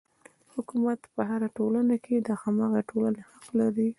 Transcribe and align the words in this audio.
حکومت 0.53 0.99
په 1.15 1.21
هره 1.29 1.47
ټولنه 1.57 1.95
کې 2.05 2.15
د 2.27 2.29
هماغې 2.41 2.81
ټولنې 2.89 3.21
حق 3.31 3.47
دی. 3.75 3.89